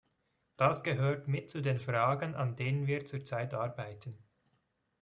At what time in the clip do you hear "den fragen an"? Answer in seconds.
1.61-2.55